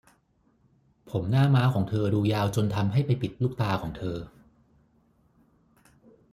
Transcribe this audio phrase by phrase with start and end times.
[1.09, 4.17] ผมหน้าม้าของเธอดูยาวจนทำให้ไปปิดลูกตาเธอ